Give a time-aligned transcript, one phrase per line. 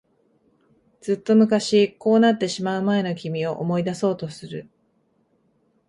[1.01, 4.67] ずっと昔、こうなってしまう前の君を思い出そうとする。